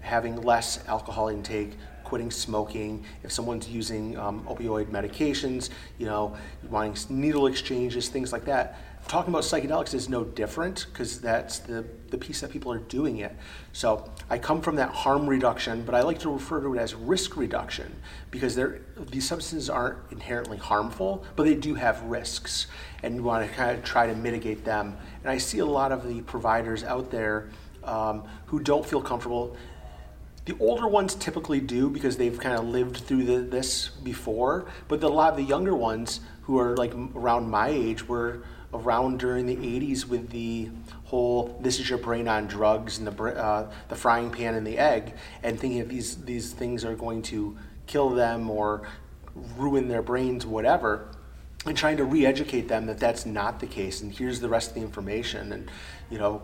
having 0.00 0.36
less 0.42 0.86
alcohol 0.86 1.28
intake 1.28 1.72
quitting 2.08 2.30
smoking 2.30 3.04
if 3.22 3.30
someone's 3.30 3.68
using 3.68 4.16
um, 4.18 4.42
opioid 4.44 4.86
medications 4.86 5.70
you 5.98 6.06
know 6.06 6.36
wanting 6.70 6.96
needle 7.08 7.46
exchanges 7.46 8.08
things 8.08 8.32
like 8.32 8.44
that 8.44 8.78
talking 9.08 9.32
about 9.32 9.42
psychedelics 9.42 9.94
is 9.94 10.08
no 10.08 10.22
different 10.22 10.86
because 10.92 11.20
that's 11.20 11.60
the, 11.60 11.84
the 12.10 12.18
piece 12.18 12.40
that 12.42 12.50
people 12.50 12.70
are 12.70 12.78
doing 12.78 13.18
it. 13.18 13.34
So 13.72 14.10
I 14.28 14.38
come 14.38 14.60
from 14.60 14.76
that 14.76 14.90
harm 14.90 15.26
reduction, 15.26 15.82
but 15.82 15.94
I 15.94 16.02
like 16.02 16.18
to 16.20 16.30
refer 16.30 16.60
to 16.60 16.74
it 16.74 16.78
as 16.78 16.94
risk 16.94 17.36
reduction 17.36 17.94
because 18.30 18.56
these 19.10 19.26
substances 19.26 19.70
aren't 19.70 19.98
inherently 20.10 20.58
harmful, 20.58 21.24
but 21.36 21.44
they 21.44 21.54
do 21.54 21.74
have 21.74 22.02
risks, 22.02 22.66
and 23.02 23.14
you 23.16 23.22
want 23.22 23.48
to 23.48 23.56
kind 23.56 23.76
of 23.76 23.82
try 23.84 24.06
to 24.06 24.14
mitigate 24.14 24.64
them. 24.64 24.96
And 25.22 25.30
I 25.30 25.38
see 25.38 25.60
a 25.60 25.66
lot 25.66 25.90
of 25.90 26.06
the 26.06 26.20
providers 26.22 26.84
out 26.84 27.10
there 27.10 27.48
um, 27.84 28.24
who 28.46 28.60
don't 28.60 28.84
feel 28.84 29.00
comfortable. 29.00 29.56
The 30.48 30.56
older 30.60 30.88
ones 30.88 31.14
typically 31.14 31.60
do 31.60 31.90
because 31.90 32.16
they've 32.16 32.40
kind 32.40 32.58
of 32.58 32.64
lived 32.64 32.96
through 32.96 33.24
the, 33.24 33.36
this 33.40 33.90
before, 33.90 34.64
but 34.88 34.98
the, 34.98 35.06
a 35.06 35.10
lot 35.10 35.32
of 35.32 35.36
the 35.36 35.42
younger 35.42 35.74
ones 35.74 36.20
who 36.44 36.58
are 36.58 36.74
like 36.74 36.94
around 36.94 37.50
my 37.50 37.68
age 37.68 38.08
were 38.08 38.42
around 38.72 39.18
during 39.18 39.44
the 39.44 39.56
80s 39.56 40.06
with 40.06 40.30
the 40.30 40.70
whole 41.04 41.58
this 41.60 41.78
is 41.78 41.90
your 41.90 41.98
brain 41.98 42.28
on 42.28 42.46
drugs 42.46 42.96
and 42.96 43.06
the, 43.06 43.22
uh, 43.22 43.70
the 43.90 43.94
frying 43.94 44.30
pan 44.30 44.54
and 44.54 44.66
the 44.66 44.78
egg 44.78 45.12
and 45.42 45.60
thinking 45.60 45.80
that 45.80 45.90
these, 45.90 46.16
these 46.24 46.54
things 46.54 46.82
are 46.82 46.94
going 46.94 47.20
to 47.20 47.54
kill 47.86 48.08
them 48.08 48.48
or 48.48 48.88
ruin 49.58 49.86
their 49.86 50.00
brains, 50.00 50.46
whatever, 50.46 51.10
and 51.66 51.76
trying 51.76 51.98
to 51.98 52.04
re-educate 52.04 52.68
them 52.68 52.86
that 52.86 52.98
that's 52.98 53.26
not 53.26 53.60
the 53.60 53.66
case. 53.66 54.00
And 54.00 54.10
here's 54.10 54.40
the 54.40 54.48
rest 54.48 54.70
of 54.70 54.76
the 54.76 54.80
information. 54.80 55.52
And 55.52 55.70
you 56.08 56.16
know, 56.16 56.40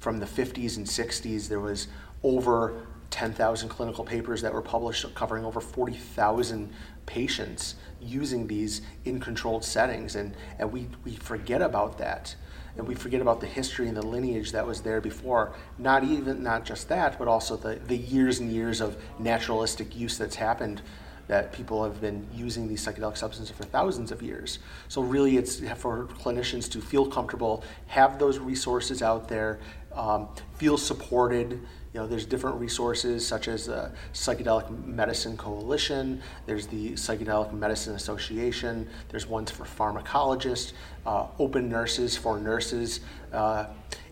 from 0.00 0.18
the 0.18 0.26
50s 0.26 0.76
and 0.76 0.84
60s, 0.84 1.48
there 1.48 1.60
was 1.60 1.88
over 2.22 2.86
10,000 3.10 3.68
clinical 3.68 4.04
papers 4.04 4.42
that 4.42 4.52
were 4.52 4.62
published 4.62 5.14
covering 5.14 5.44
over 5.44 5.60
40,000 5.60 6.70
patients 7.06 7.76
using 8.00 8.46
these 8.46 8.82
in 9.04 9.18
controlled 9.18 9.64
settings. 9.64 10.14
And, 10.14 10.34
and 10.58 10.70
we, 10.70 10.88
we 11.04 11.16
forget 11.16 11.62
about 11.62 11.98
that. 11.98 12.34
And 12.76 12.86
we 12.86 12.94
forget 12.94 13.20
about 13.20 13.40
the 13.40 13.46
history 13.46 13.88
and 13.88 13.96
the 13.96 14.06
lineage 14.06 14.52
that 14.52 14.66
was 14.66 14.82
there 14.82 15.00
before. 15.00 15.52
Not 15.78 16.04
even, 16.04 16.42
not 16.42 16.64
just 16.64 16.88
that, 16.90 17.18
but 17.18 17.26
also 17.26 17.56
the, 17.56 17.76
the 17.86 17.96
years 17.96 18.38
and 18.38 18.52
years 18.52 18.80
of 18.80 18.96
naturalistic 19.18 19.96
use 19.96 20.16
that's 20.16 20.36
happened 20.36 20.82
that 21.28 21.52
people 21.52 21.84
have 21.84 22.00
been 22.00 22.26
using 22.34 22.66
these 22.68 22.84
psychedelic 22.84 23.16
substances 23.16 23.54
for 23.54 23.64
thousands 23.64 24.10
of 24.10 24.22
years. 24.22 24.60
So 24.88 25.02
really, 25.02 25.36
it's 25.36 25.60
for 25.76 26.06
clinicians 26.06 26.70
to 26.72 26.80
feel 26.80 27.06
comfortable, 27.06 27.62
have 27.86 28.18
those 28.18 28.38
resources 28.38 29.02
out 29.02 29.28
there, 29.28 29.60
um, 29.92 30.28
feel 30.56 30.78
supported, 30.78 31.60
you 31.94 32.00
know, 32.00 32.06
there's 32.06 32.26
different 32.26 32.60
resources 32.60 33.26
such 33.26 33.48
as 33.48 33.66
the 33.66 33.90
Psychedelic 34.12 34.86
Medicine 34.86 35.36
Coalition, 35.36 36.20
there's 36.46 36.66
the 36.66 36.92
Psychedelic 36.92 37.52
Medicine 37.52 37.94
Association, 37.94 38.88
there's 39.08 39.26
ones 39.26 39.50
for 39.50 39.64
pharmacologists, 39.64 40.72
uh, 41.06 41.26
Open 41.38 41.68
Nurses 41.68 42.16
for 42.16 42.38
nurses 42.38 43.00
uh, 43.32 43.66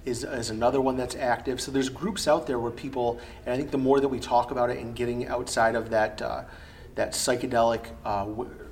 is, 0.06 0.24
is 0.24 0.50
another 0.50 0.80
one 0.80 0.96
that's 0.96 1.16
active. 1.16 1.60
So 1.60 1.70
there's 1.70 1.90
groups 1.90 2.26
out 2.26 2.46
there 2.46 2.58
where 2.58 2.70
people, 2.70 3.20
and 3.44 3.52
I 3.52 3.56
think 3.58 3.70
the 3.70 3.78
more 3.78 4.00
that 4.00 4.08
we 4.08 4.20
talk 4.20 4.52
about 4.52 4.70
it 4.70 4.78
and 4.78 4.94
getting 4.94 5.26
outside 5.28 5.74
of 5.74 5.90
that, 5.90 6.22
uh, 6.22 6.44
that 6.94 7.12
psychedelic 7.12 7.86
uh, 8.04 8.24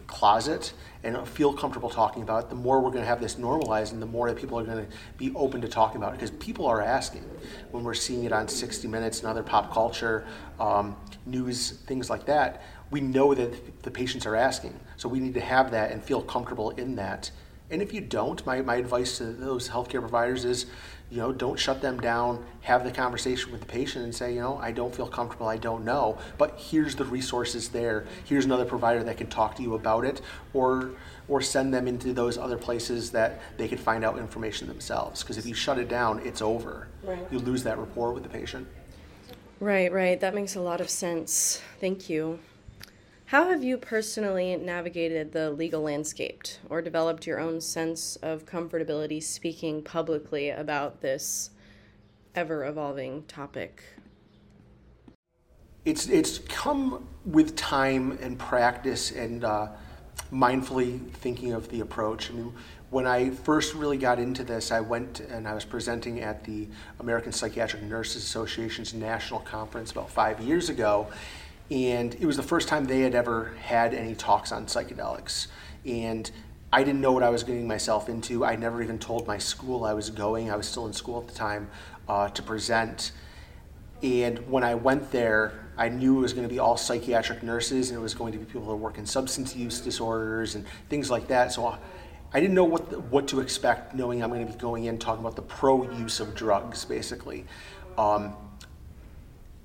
closet 0.07 0.73
and 1.03 1.29
feel 1.29 1.53
comfortable 1.53 1.91
talking 1.91 2.23
about 2.23 2.45
it, 2.45 2.49
the 2.49 2.55
more 2.55 2.81
we're 2.81 2.91
going 2.91 3.03
to 3.03 3.09
have 3.09 3.21
this 3.21 3.37
normalized 3.37 3.93
and 3.93 4.01
the 4.01 4.07
more 4.07 4.29
that 4.29 4.39
people 4.39 4.59
are 4.59 4.65
going 4.65 4.87
to 4.87 4.93
be 5.19 5.33
open 5.35 5.61
to 5.61 5.69
talking 5.69 5.99
about 5.99 6.15
it 6.15 6.21
because 6.21 6.31
people 6.31 6.67
are 6.67 6.81
asking 6.81 7.23
when 7.71 7.85
we're 7.85 7.95
seeing 7.95 8.25
it 8.25 8.33
on 8.33 8.49
60 8.49 8.89
Minutes 8.89 9.21
and 9.21 9.29
other 9.29 9.43
pop 9.43 9.73
culture, 9.73 10.27
um, 10.59 10.97
news, 11.27 11.73
things 11.87 12.09
like 12.09 12.25
that. 12.27 12.63
We 12.91 13.01
know 13.01 13.35
that 13.35 13.83
the 13.83 13.91
patients 13.91 14.25
are 14.25 14.37
asking. 14.37 14.79
So 14.97 15.09
we 15.09 15.21
need 15.21 15.35
to 15.35 15.41
have 15.41 15.71
that 15.73 15.91
and 15.91 16.03
feel 16.03 16.23
comfortable 16.23 16.71
in 16.71 16.97
that. 16.97 17.31
And 17.71 17.80
if 17.83 17.92
you 17.92 18.00
don't, 18.00 18.44
my, 18.47 18.61
my 18.61 18.76
advice 18.76 19.18
to 19.18 19.25
those 19.25 19.68
healthcare 19.68 20.00
providers 20.00 20.44
is 20.44 20.66
you 21.11 21.18
know, 21.18 21.33
don't 21.33 21.59
shut 21.59 21.80
them 21.80 22.00
down. 22.00 22.44
Have 22.62 22.83
the 22.83 22.90
conversation 22.90 23.52
with 23.52 23.61
the 23.61 23.66
patient 23.66 24.04
and 24.04 24.14
say, 24.14 24.35
you 24.35 24.40
know, 24.40 24.59
I 24.59 24.73
don't 24.73 24.94
feel 24.94 25.06
comfortable. 25.06 25.47
I 25.47 25.56
don't 25.56 25.85
know. 25.85 26.18
But 26.38 26.59
here's 26.59 26.97
the 26.97 27.04
resources 27.04 27.68
there. 27.68 28.04
Here's 28.25 28.47
another 28.47 28.64
provider 28.64 29.04
that 29.04 29.16
can 29.16 29.28
talk 29.28 29.54
to 29.56 29.62
you 29.62 29.75
about 29.75 30.04
it, 30.04 30.21
or 30.52 30.90
or 31.28 31.40
send 31.40 31.73
them 31.73 31.87
into 31.87 32.12
those 32.12 32.37
other 32.37 32.59
places 32.59 33.11
that 33.12 33.40
they 33.56 33.68
could 33.68 33.80
find 33.80 34.04
out 34.04 34.18
information 34.18 34.66
themselves. 34.66 35.23
Because 35.23 35.38
if 35.38 35.47
you 35.47 35.54
shut 35.54 35.78
it 35.78 35.88
down, 35.88 36.21
it's 36.25 36.42
over. 36.42 36.88
Right. 37.02 37.25
You 37.30 37.38
lose 37.38 37.62
that 37.62 37.78
rapport 37.78 38.12
with 38.12 38.25
the 38.25 38.28
patient. 38.28 38.66
Right, 39.61 39.90
right. 39.92 40.21
That 40.21 40.35
makes 40.35 40.56
a 40.56 40.61
lot 40.61 40.80
of 40.80 40.90
sense. 40.90 41.62
Thank 41.80 42.11
you. 42.11 42.40
How 43.26 43.49
have 43.49 43.64
you 43.64 43.78
personally 43.78 44.54
navigated 44.57 45.33
the 45.33 45.50
legal 45.50 45.81
landscape 45.81 46.43
or 46.69 46.83
developed 46.83 47.26
your 47.26 47.40
own 47.40 47.59
sense 47.59 48.16
of 48.16 48.45
comfortability 48.45 49.23
speaking 49.23 49.83
publicly 49.83 50.50
about 50.50 51.00
this 51.00 51.50
ever 52.35 52.66
evolving 52.66 53.23
topic? 53.23 53.83
It's, 55.87 56.07
it's 56.09 56.38
come 56.38 57.09
with 57.25 57.57
time 57.57 58.19
and 58.21 58.38
practice 58.38 59.11
and 59.11 59.43
uh, 59.43 59.69
mindfully 60.31 61.11
thinking 61.12 61.52
of 61.52 61.71
the 61.71 61.81
approach. 61.81 62.31
I 62.31 62.35
mean, 62.35 62.52
when 62.90 63.07
I 63.07 63.31
first 63.31 63.75
really 63.75 63.97
got 63.97 64.19
into 64.19 64.45
this, 64.45 64.71
I 64.71 64.81
went 64.81 65.21
and 65.21 65.49
I 65.49 65.54
was 65.54 65.64
presenting 65.64 66.21
at 66.21 66.45
the 66.45 66.69
American 67.00 67.33
Psychiatric 67.33 67.83
Nurses 67.85 68.23
Association's 68.23 68.93
national 68.93 69.40
conference 69.40 69.93
about 69.93 70.11
five 70.11 70.40
years 70.40 70.69
ago 70.69 71.09
and 71.71 72.14
it 72.14 72.26
was 72.26 72.37
the 72.37 72.42
first 72.42 72.68
time 72.68 72.85
they 72.85 73.00
had 73.00 73.14
ever 73.14 73.54
had 73.62 73.94
any 73.94 74.14
talks 74.14 74.52
on 74.52 74.66
psychedelics. 74.66 75.49
And 75.87 76.30
I 76.73 76.83
didn't 76.83 77.00
know 77.00 77.12
what 77.12 77.23
I 77.23 77.30
was 77.30 77.42
getting 77.42 77.66
myself 77.66 78.09
into. 78.09 78.44
I 78.44 78.56
never 78.56 78.83
even 78.83 78.99
told 78.99 79.26
my 79.26 79.38
school 79.38 79.85
I 79.85 79.92
was 79.92 80.11
going. 80.11 80.50
I 80.50 80.56
was 80.56 80.66
still 80.66 80.87
in 80.87 80.92
school 80.92 81.21
at 81.21 81.28
the 81.28 81.35
time 81.35 81.71
uh, 82.09 82.28
to 82.30 82.42
present. 82.42 83.12
And 84.02 84.38
when 84.50 84.64
I 84.64 84.75
went 84.75 85.11
there, 85.11 85.68
I 85.76 85.88
knew 85.88 86.18
it 86.18 86.23
was 86.23 86.33
going 86.33 86.47
to 86.47 86.52
be 86.52 86.59
all 86.59 86.76
psychiatric 86.76 87.42
nurses 87.42 87.90
and 87.90 87.99
it 87.99 88.02
was 88.02 88.14
going 88.14 88.33
to 88.33 88.38
be 88.38 88.44
people 88.44 88.68
that 88.68 88.76
work 88.76 88.99
in 88.99 89.06
substance 89.06 89.56
use 89.56 89.80
disorders 89.80 90.54
and 90.54 90.66
things 90.88 91.11
like 91.11 91.28
that. 91.28 91.52
So 91.52 91.78
I 92.33 92.40
didn't 92.40 92.54
know 92.54 92.64
what, 92.64 92.90
the, 92.90 93.00
what 93.00 93.28
to 93.28 93.40
expect, 93.40 93.94
knowing 93.94 94.23
I'm 94.23 94.30
going 94.30 94.47
to 94.47 94.52
be 94.52 94.59
going 94.59 94.85
in 94.85 94.99
talking 94.99 95.25
about 95.25 95.37
the 95.37 95.42
pro 95.42 95.90
use 95.92 96.21
of 96.21 96.35
drugs, 96.35 96.85
basically. 96.85 97.47
Um, 97.97 98.35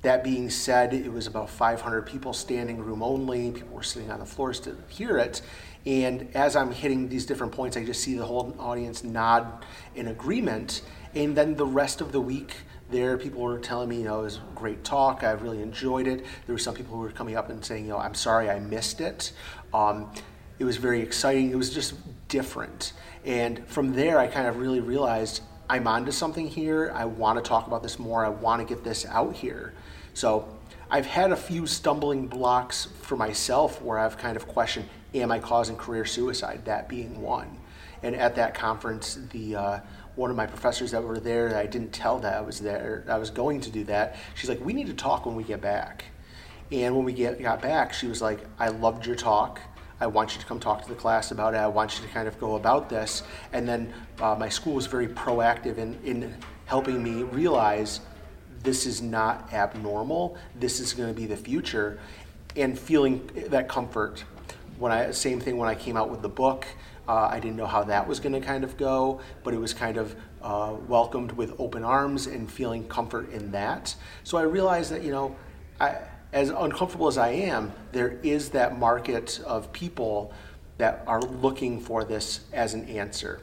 that 0.02 0.24
being 0.24 0.50
said, 0.50 0.94
it 0.94 1.12
was 1.12 1.28
about 1.28 1.50
500 1.50 2.06
people 2.06 2.32
standing 2.34 2.78
room 2.78 3.04
only. 3.04 3.52
People 3.52 3.76
were 3.76 3.84
sitting 3.84 4.10
on 4.10 4.20
the 4.20 4.26
floors 4.26 4.60
to 4.62 4.78
hear 4.88 5.18
it. 5.18 5.42
And 5.86 6.30
as 6.36 6.56
I'm 6.56 6.72
hitting 6.72 7.10
these 7.10 7.26
different 7.26 7.52
points, 7.52 7.76
I 7.76 7.84
just 7.84 8.02
see 8.02 8.16
the 8.16 8.26
whole 8.26 8.56
audience 8.60 9.04
nod 9.04 9.66
in 9.96 10.08
agreement. 10.08 10.82
And 11.16 11.36
then 11.36 11.56
the 11.56 11.66
rest 11.66 12.02
of 12.02 12.12
the 12.12 12.22
week, 12.22 12.54
there, 12.90 13.18
people 13.18 13.42
were 13.42 13.60
telling 13.60 13.90
me, 13.90 13.98
you 13.98 14.04
know, 14.06 14.22
it 14.22 14.24
was 14.24 14.38
a 14.38 14.56
great 14.56 14.84
talk. 14.84 15.24
I 15.24 15.32
really 15.32 15.62
enjoyed 15.62 16.08
it. 16.08 16.26
There 16.46 16.54
were 16.54 16.60
some 16.60 16.76
people 16.76 16.96
who 16.96 17.02
were 17.02 17.12
coming 17.12 17.36
up 17.36 17.50
and 17.50 17.64
saying, 17.64 17.86
you 17.86 17.92
know, 17.92 17.98
I'm 17.98 18.16
sorry 18.16 18.50
I 18.50 18.60
missed 18.60 19.02
it. 19.02 19.32
Um, 19.74 20.12
it 20.60 20.66
was 20.66 20.78
very 20.78 21.02
exciting. 21.02 21.52
It 21.52 21.56
was 21.56 21.74
just 21.74 21.94
different. 22.28 22.94
And 23.26 23.66
from 23.68 23.94
there, 23.94 24.18
I 24.20 24.28
kind 24.28 24.48
of 24.48 24.58
really 24.58 24.80
realized 24.80 25.42
I'm 25.70 25.88
onto 25.88 26.12
something 26.12 26.48
here. 26.48 26.92
I 26.96 27.06
want 27.06 27.44
to 27.44 27.48
talk 27.48 27.68
about 27.68 27.84
this 27.84 28.00
more. 28.00 28.26
I 28.26 28.30
want 28.30 28.68
to 28.68 28.74
get 28.74 28.84
this 28.84 29.06
out 29.06 29.36
here. 29.36 29.74
So 30.20 30.46
I've 30.92 31.06
had 31.06 31.32
a 31.32 31.36
few 31.38 31.66
stumbling 31.66 32.28
blocks 32.28 32.90
for 33.04 33.16
myself 33.16 33.82
where 33.82 33.98
I've 33.98 34.18
kind 34.18 34.36
of 34.36 34.50
questioned, 34.50 34.90
am 35.14 35.32
I 35.32 35.40
causing 35.40 35.78
career 35.78 36.04
suicide? 36.04 36.66
That 36.66 36.90
being 36.90 37.22
one. 37.22 37.58
And 38.04 38.18
at 38.18 38.36
that 38.36 38.54
conference, 38.54 39.18
the 39.32 39.56
uh, 39.56 39.80
one 40.16 40.30
of 40.30 40.36
my 40.36 40.46
professors 40.46 40.92
that 40.92 41.02
were 41.02 41.22
there, 41.22 41.48
that 41.48 41.58
I 41.58 41.68
didn't 41.68 41.94
tell 41.94 42.20
that 42.20 42.34
I 42.34 42.42
was 42.42 42.60
there, 42.60 43.06
I 43.08 43.18
was 43.18 43.30
going 43.30 43.62
to 43.62 43.72
do 43.72 43.86
that. 43.86 44.18
She's 44.36 44.50
like, 44.50 44.60
we 44.60 44.74
need 44.74 44.88
to 44.88 44.94
talk 44.94 45.26
when 45.26 45.38
we 45.38 45.44
get 45.46 45.62
back. 45.62 46.04
And 46.70 46.98
when 46.98 47.06
we 47.06 47.14
get, 47.14 47.42
got 47.42 47.62
back, 47.62 47.94
she 47.94 48.08
was 48.08 48.22
like, 48.22 48.42
I 48.60 48.68
loved 48.68 49.06
your 49.06 49.16
talk. 49.16 49.62
I 50.02 50.08
want 50.08 50.36
you 50.36 50.42
to 50.42 50.46
come 50.46 50.60
talk 50.60 50.84
to 50.84 50.90
the 50.90 50.96
class 50.96 51.32
about 51.32 51.54
it. 51.54 51.58
I 51.58 51.68
want 51.68 51.98
you 51.98 52.06
to 52.06 52.12
kind 52.12 52.28
of 52.28 52.38
go 52.42 52.56
about 52.56 52.90
this. 52.90 53.24
And 53.54 53.66
then 53.66 53.94
uh, 54.20 54.36
my 54.36 54.50
school 54.50 54.74
was 54.74 54.86
very 54.86 55.08
proactive 55.08 55.78
in, 55.78 55.98
in 56.04 56.36
helping 56.66 57.02
me 57.02 57.24
realize 57.24 58.02
this 58.64 58.86
is 58.86 59.02
not 59.02 59.54
abnormal. 59.54 60.38
This 60.56 60.80
is 60.80 60.94
going 60.94 61.10
to 61.10 61.16
be 61.16 61.26
the 61.26 61.38
future. 61.38 62.00
And 62.56 62.78
feeling 62.78 63.30
that 63.50 63.68
comfort. 63.70 64.24
When 64.78 64.92
I, 64.92 65.12
same 65.12 65.40
thing 65.40 65.58
when 65.58 65.70
I 65.70 65.76
came 65.76 65.98
out 65.98 66.10
with 66.10 66.22
the 66.22 66.30
book. 66.30 66.66
Uh, 67.08 67.28
I 67.32 67.40
didn't 67.40 67.58
know 67.58 67.66
how 67.66 67.84
that 67.86 68.08
was 68.08 68.20
going 68.20 68.34
to 68.34 68.40
kind 68.40 68.64
of 68.64 68.78
go, 68.78 69.20
but 69.44 69.54
it 69.56 69.58
was 69.58 69.74
kind 69.74 69.98
of 69.98 70.16
uh, 70.44 70.76
welcomed 70.88 71.32
with 71.32 71.60
open 71.60 71.84
arms 71.84 72.28
and 72.28 72.50
feeling 72.52 72.88
comfort 72.88 73.32
in 73.32 73.52
that. 73.52 73.96
So 74.24 74.38
I 74.38 74.44
realized 74.44 74.92
that, 74.92 75.02
you 75.02 75.12
know, 75.12 75.36
I, 75.80 75.98
as 76.34 76.50
uncomfortable 76.50 77.08
as 77.08 77.18
I 77.18 77.30
am, 77.30 77.74
there 77.92 78.20
is 78.22 78.50
that 78.50 78.78
market 78.78 79.42
of 79.46 79.74
people 79.74 80.32
that 80.78 81.04
are 81.08 81.22
looking 81.22 81.82
for 81.82 82.04
this 82.04 82.42
as 82.54 82.76
an 82.76 82.88
answer. 82.88 83.42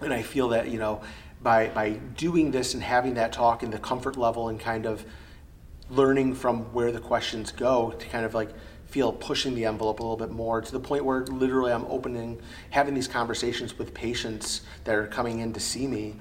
And 0.00 0.12
I 0.12 0.22
feel 0.22 0.48
that, 0.48 0.68
you 0.68 0.78
know, 0.78 1.00
by, 1.42 1.68
by 1.68 1.90
doing 1.90 2.50
this 2.50 2.74
and 2.74 2.82
having 2.82 3.14
that 3.14 3.32
talk 3.32 3.62
in 3.62 3.70
the 3.70 3.78
comfort 3.78 4.16
level 4.16 4.48
and 4.48 4.58
kind 4.58 4.86
of 4.86 5.04
learning 5.90 6.34
from 6.34 6.72
where 6.72 6.92
the 6.92 7.00
questions 7.00 7.52
go 7.52 7.90
to 7.92 8.06
kind 8.08 8.24
of 8.24 8.34
like 8.34 8.50
feel 8.86 9.12
pushing 9.12 9.54
the 9.54 9.64
envelope 9.64 10.00
a 10.00 10.02
little 10.02 10.16
bit 10.16 10.30
more 10.30 10.60
to 10.60 10.72
the 10.72 10.80
point 10.80 11.04
where 11.04 11.24
literally 11.26 11.72
I'm 11.72 11.84
opening, 11.86 12.40
having 12.70 12.94
these 12.94 13.08
conversations 13.08 13.78
with 13.78 13.92
patients 13.92 14.62
that 14.84 14.94
are 14.94 15.06
coming 15.06 15.40
in 15.40 15.52
to 15.52 15.60
see 15.60 15.86
me 15.86 16.16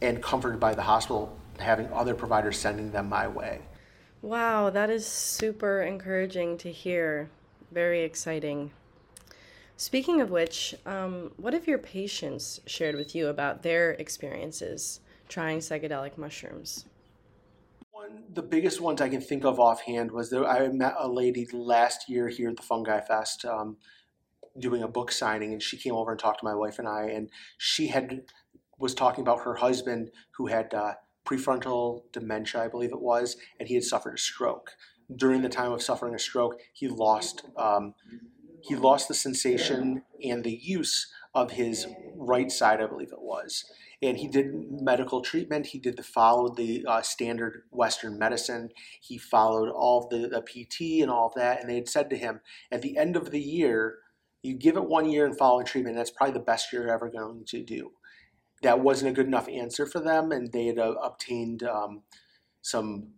and 0.00 0.22
comforted 0.22 0.58
by 0.58 0.74
the 0.74 0.82
hospital, 0.82 1.36
having 1.58 1.92
other 1.92 2.14
providers 2.14 2.58
sending 2.58 2.90
them 2.90 3.08
my 3.08 3.28
way. 3.28 3.60
Wow, 4.22 4.70
that 4.70 4.90
is 4.90 5.06
super 5.06 5.82
encouraging 5.82 6.58
to 6.58 6.72
hear. 6.72 7.28
Very 7.70 8.02
exciting. 8.02 8.70
Speaking 9.78 10.22
of 10.22 10.30
which, 10.30 10.74
um, 10.86 11.32
what 11.36 11.52
have 11.52 11.66
your 11.66 11.78
patients 11.78 12.60
shared 12.66 12.94
with 12.94 13.14
you 13.14 13.28
about 13.28 13.62
their 13.62 13.92
experiences 13.92 15.00
trying 15.28 15.58
psychedelic 15.58 16.16
mushrooms? 16.16 16.86
One, 17.92 18.22
the 18.32 18.42
biggest 18.42 18.80
ones 18.80 19.02
I 19.02 19.10
can 19.10 19.20
think 19.20 19.44
of 19.44 19.60
offhand 19.60 20.10
was 20.10 20.30
that 20.30 20.46
I 20.46 20.68
met 20.68 20.94
a 20.98 21.06
lady 21.06 21.46
last 21.52 22.08
year 22.08 22.28
here 22.28 22.48
at 22.48 22.56
the 22.56 22.62
Fungi 22.62 23.00
Fest 23.02 23.44
um, 23.44 23.76
doing 24.58 24.82
a 24.82 24.88
book 24.88 25.12
signing, 25.12 25.52
and 25.52 25.62
she 25.62 25.76
came 25.76 25.94
over 25.94 26.10
and 26.10 26.18
talked 26.18 26.40
to 26.40 26.46
my 26.46 26.54
wife 26.54 26.78
and 26.78 26.88
I, 26.88 27.10
and 27.10 27.28
she 27.58 27.88
had 27.88 28.22
was 28.78 28.94
talking 28.94 29.22
about 29.22 29.40
her 29.40 29.54
husband 29.54 30.10
who 30.32 30.46
had 30.46 30.72
uh, 30.72 30.94
prefrontal 31.26 32.02
dementia, 32.12 32.62
I 32.62 32.68
believe 32.68 32.92
it 32.92 33.00
was, 33.00 33.36
and 33.58 33.68
he 33.68 33.74
had 33.74 33.84
suffered 33.84 34.14
a 34.14 34.18
stroke. 34.18 34.72
During 35.14 35.42
the 35.42 35.48
time 35.48 35.72
of 35.72 35.82
suffering 35.82 36.14
a 36.14 36.18
stroke, 36.18 36.60
he 36.72 36.88
lost 36.88 37.44
um, 37.56 37.94
he 38.66 38.74
lost 38.74 39.08
the 39.08 39.14
sensation 39.14 40.02
and 40.22 40.42
the 40.42 40.58
use 40.62 41.12
of 41.34 41.52
his 41.52 41.86
right 42.16 42.50
side, 42.50 42.80
I 42.80 42.86
believe 42.86 43.12
it 43.12 43.20
was. 43.20 43.64
And 44.02 44.16
he 44.16 44.28
did 44.28 44.52
medical 44.70 45.20
treatment. 45.20 45.66
He 45.66 45.78
did 45.78 45.96
the 45.96 46.02
followed 46.02 46.56
the 46.56 46.84
uh, 46.86 47.02
standard 47.02 47.62
Western 47.70 48.18
medicine. 48.18 48.70
He 49.00 49.18
followed 49.18 49.70
all 49.70 50.08
the, 50.08 50.28
the 50.28 50.42
PT 50.42 51.02
and 51.02 51.10
all 51.10 51.28
of 51.28 51.34
that. 51.34 51.60
And 51.60 51.70
they 51.70 51.76
had 51.76 51.88
said 51.88 52.10
to 52.10 52.16
him, 52.16 52.40
at 52.70 52.82
the 52.82 52.96
end 52.96 53.16
of 53.16 53.30
the 53.30 53.40
year, 53.40 53.98
you 54.42 54.54
give 54.54 54.76
it 54.76 54.88
one 54.88 55.10
year 55.10 55.26
and 55.26 55.36
follow 55.36 55.62
treatment. 55.62 55.96
That's 55.96 56.10
probably 56.10 56.34
the 56.34 56.40
best 56.40 56.72
you're 56.72 56.90
ever 56.90 57.08
going 57.08 57.44
to 57.46 57.62
do. 57.62 57.92
That 58.62 58.80
wasn't 58.80 59.10
a 59.10 59.14
good 59.14 59.26
enough 59.26 59.48
answer 59.48 59.86
for 59.86 60.00
them, 60.00 60.32
and 60.32 60.52
they 60.52 60.66
had 60.66 60.78
uh, 60.78 60.94
obtained 61.02 61.62
um, 61.62 62.02
some 62.62 63.08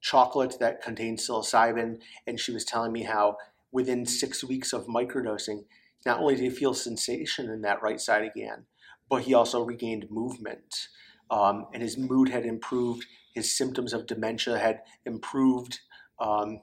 chocolate 0.00 0.56
that 0.58 0.82
contained 0.82 1.18
psilocybin. 1.18 2.00
And 2.26 2.40
she 2.40 2.52
was 2.52 2.64
telling 2.64 2.92
me 2.92 3.02
how 3.04 3.36
within 3.72 4.06
six 4.06 4.42
weeks 4.42 4.72
of 4.72 4.86
microdosing, 4.86 5.64
not 6.06 6.20
only 6.20 6.34
did 6.34 6.44
he 6.44 6.50
feel 6.50 6.74
sensation 6.74 7.50
in 7.50 7.62
that 7.62 7.82
right 7.82 8.00
side 8.00 8.24
again, 8.24 8.64
but 9.08 9.22
he 9.22 9.34
also 9.34 9.62
regained 9.62 10.10
movement. 10.10 10.88
Um, 11.30 11.66
and 11.72 11.82
his 11.82 11.96
mood 11.96 12.28
had 12.28 12.44
improved, 12.44 13.06
his 13.34 13.56
symptoms 13.56 13.92
of 13.92 14.06
dementia 14.06 14.58
had 14.58 14.80
improved. 15.04 15.80
Um, 16.18 16.60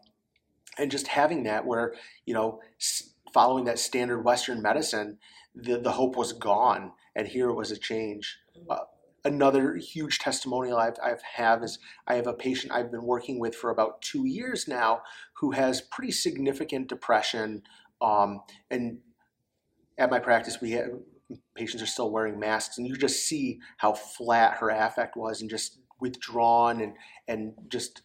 and 0.77 0.91
just 0.91 1.07
having 1.07 1.43
that, 1.43 1.65
where, 1.65 1.95
you 2.25 2.33
know, 2.33 2.61
following 3.33 3.65
that 3.65 3.79
standard 3.79 4.23
Western 4.23 4.61
medicine, 4.61 5.17
the, 5.55 5.77
the 5.77 5.91
hope 5.91 6.15
was 6.15 6.33
gone, 6.33 6.91
and 7.15 7.27
here 7.27 7.51
was 7.51 7.71
a 7.71 7.77
change. 7.77 8.37
Uh, 8.69 8.77
another 9.25 9.75
huge 9.75 10.19
testimonial 10.19 10.77
I've, 10.77 10.97
I've 11.03 11.21
have 11.21 11.63
is 11.63 11.79
I 12.07 12.15
have 12.15 12.27
a 12.27 12.33
patient 12.33 12.71
I've 12.71 12.91
been 12.91 13.03
working 13.03 13.39
with 13.39 13.55
for 13.55 13.69
about 13.69 14.01
two 14.01 14.25
years 14.25 14.67
now 14.67 15.01
who 15.33 15.51
has 15.51 15.81
pretty 15.81 16.11
significant 16.11 16.87
depression. 16.87 17.63
Um, 18.01 18.41
and 18.69 18.99
at 19.97 20.11
my 20.11 20.19
practice, 20.19 20.61
we 20.61 20.71
have 20.71 20.89
patients 21.55 21.81
are 21.81 21.87
still 21.87 22.11
wearing 22.11 22.39
masks, 22.39 22.77
and 22.77 22.87
you 22.87 22.95
just 22.95 23.25
see 23.25 23.59
how 23.77 23.93
flat 23.93 24.57
her 24.57 24.69
affect 24.69 25.17
was, 25.17 25.41
and 25.41 25.49
just 25.49 25.79
withdrawn, 25.99 26.81
and 26.81 26.93
and 27.27 27.53
just 27.69 28.03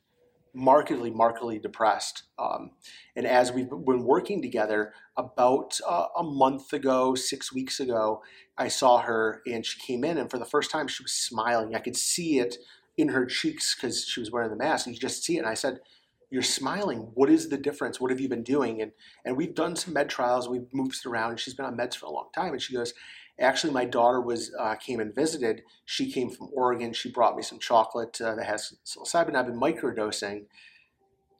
markedly, 0.55 1.11
markedly 1.11 1.59
depressed. 1.59 2.25
Um, 2.39 2.73
and 3.17 3.27
as 3.27 3.53
we've 3.53 3.69
been 3.69 4.05
working 4.05 4.43
together, 4.43 4.93
about 5.17 5.79
uh, 5.87 6.07
a 6.17 6.23
month 6.23 6.73
ago, 6.73 7.15
six 7.15 7.53
weeks 7.53 7.81
ago, 7.81 8.23
I 8.57 8.69
saw 8.69 8.99
her 8.99 9.43
and 9.47 9.65
she 9.65 9.81
came 9.81 10.05
in, 10.05 10.19
and 10.19 10.31
for 10.31 10.39
the 10.39 10.45
first 10.45 10.71
time, 10.71 10.89
she 10.89 11.03
was 11.03 11.13
smiling. 11.13 11.75
I 11.75 11.81
could 11.81 11.97
see 11.97 12.39
it 12.39 12.57
in 12.97 13.09
her 13.09 13.27
cheeks 13.27 13.75
because 13.75 14.07
she 14.07 14.21
was 14.21 14.31
wearing 14.31 14.51
the 14.51 14.57
mask. 14.57 14.87
You 14.87 14.95
just 14.95 15.25
see 15.25 15.37
it. 15.37 15.41
And 15.41 15.49
I 15.49 15.55
said, 15.55 15.81
"You're 16.31 16.43
smiling. 16.43 17.11
What 17.15 17.31
is 17.31 17.49
the 17.49 17.59
difference? 17.59 18.01
What 18.01 18.11
have 18.11 18.21
you 18.21 18.29
been 18.29 18.43
doing?" 18.43 18.83
And 18.83 18.93
and 19.25 19.37
we've 19.37 19.55
done 19.55 19.77
some 19.77 19.95
med 19.95 20.09
trials. 20.09 20.49
We've 20.49 20.73
moved 20.73 21.05
around. 21.07 21.31
And 21.31 21.41
she's 21.41 21.55
been 21.55 21.67
on 21.67 21.77
meds 21.77 21.97
for 21.97 22.07
a 22.07 22.11
long 22.11 22.29
time. 22.35 22.53
And 22.53 22.63
she 22.63 22.75
goes, 22.75 22.95
Actually, 23.43 23.73
my 23.73 23.85
daughter 23.85 24.21
was 24.21 24.55
uh, 24.59 24.77
came 24.77 25.01
and 25.01 25.15
visited. 25.15 25.63
She 25.85 26.11
came 26.11 26.31
from 26.31 26.49
Oregon. 26.53 26.93
She 26.93 27.11
brought 27.11 27.37
me 27.37 27.43
some 27.43 27.59
chocolate 27.59 28.21
uh, 28.21 28.37
that 28.37 28.47
has 28.47 28.77
psilocybin. 28.87 29.35
I've 29.35 29.47
been 29.47 29.61
microdosing. 29.61 30.45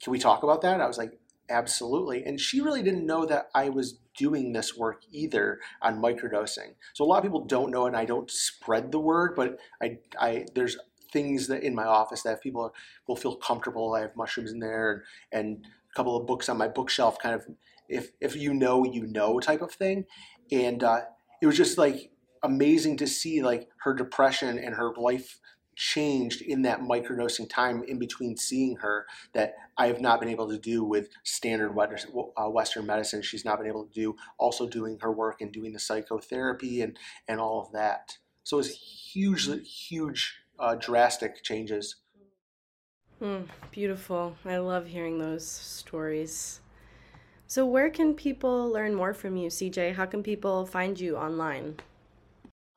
Can 0.03 0.11
we 0.11 0.19
talk 0.19 0.43
about 0.43 0.63
that? 0.63 0.81
I 0.81 0.87
was 0.87 0.99
like, 0.99 1.21
absolutely. 1.49 2.25
And 2.25 2.41
she 2.41 2.61
really 2.61 2.83
didn't 2.83 3.07
know 3.07 3.25
that 3.27 3.51
I 3.55 3.69
was 3.69 4.01
doing 4.17 4.53
this 4.53 4.77
work 4.77 5.03
either 5.13 5.61
on 5.81 6.03
microdosing. 6.03 6.75
So 6.93 7.05
a 7.05 7.07
lot 7.07 7.19
of 7.19 7.23
people 7.23 7.45
don't 7.45 7.71
know, 7.71 7.87
and 7.87 7.97
I 7.97 8.05
don't 8.05 8.31
spread 8.31 8.91
the 8.91 8.99
word, 8.99 9.35
but 9.37 9.59
I, 9.81 9.99
I 10.19 10.47
there's 10.55 10.77
things 11.13 11.47
that 11.49 11.63
in 11.63 11.75
my 11.75 11.85
office 11.85 12.23
that 12.23 12.43
people 12.43 12.75
will 13.07 13.17
feel 13.17 13.37
comfortable. 13.37 13.95
I 13.95 14.01
have 14.01 14.17
mushrooms 14.17 14.51
in 14.51 14.59
there, 14.59 15.05
and, 15.31 15.47
and 15.47 15.67
a 15.91 15.95
couple 15.95 16.17
of 16.17 16.27
books 16.27 16.49
on 16.49 16.59
my 16.59 16.69
bookshelf, 16.69 17.19
kind 17.19 17.35
of 17.35 17.47
if 17.89 18.11
if 18.21 18.35
you 18.35 18.55
know, 18.55 18.85
you 18.85 19.07
know 19.07 19.39
type 19.39 19.63
of 19.63 19.73
thing. 19.73 20.07
And 20.51 20.83
uh, 20.83 21.03
it 21.43 21.47
was 21.47 21.59
just 21.59 21.79
like 21.79 22.13
amazing 22.43 22.97
to 22.99 23.09
see 23.09 23.43
like 23.43 23.69
her 23.83 23.95
depression 23.95 24.59
and 24.59 24.77
her 24.77 24.95
life 24.97 25.41
changed 25.77 26.43
in 26.43 26.63
that 26.63 26.81
microdosing 26.81 27.49
time 27.51 27.83
in 27.85 27.99
between 27.99 28.37
seeing 28.37 28.77
her 28.77 29.07
that 29.35 29.57
I 29.77 29.89
have 29.89 30.01
not 30.01 30.21
been 30.21 30.31
able 30.31 30.49
to 30.51 30.59
do 30.59 30.85
with 30.85 31.11
standard 31.25 31.77
uh, 31.77 32.49
Western 32.51 32.87
medicine. 32.87 33.23
She's 33.23 33.45
not 33.45 33.59
been 33.59 33.69
able 33.69 33.87
to 33.87 33.93
do 33.93 34.17
also 34.39 34.69
doing 34.69 34.99
her 35.01 35.13
work 35.13 35.41
and 35.41 35.53
doing 35.53 35.73
the 35.73 35.81
psychotherapy 35.81 36.83
and, 36.83 36.99
and 37.29 37.41
all 37.41 37.61
of 37.63 37.73
that. 37.73 38.19
So 38.45 38.57
it 38.57 38.61
was 38.61 38.79
hugely, 38.79 39.65
huge, 39.65 40.43
uh, 40.59 40.77
drastic 40.77 41.43
changes. 41.43 41.97
Mm, 43.23 43.49
beautiful. 43.71 44.37
I 44.45 44.59
love 44.59 44.89
hearing 44.89 45.19
those 45.19 45.47
stories. 45.47 46.61
So, 47.53 47.67
where 47.67 47.91
can 47.91 48.15
people 48.15 48.71
learn 48.71 48.95
more 48.95 49.13
from 49.13 49.37
you, 49.37 49.51
CJ? 49.51 49.93
How 49.97 50.07
can 50.07 50.23
people 50.23 50.65
find 50.65 50.99
you 50.99 51.19
online? 51.19 51.77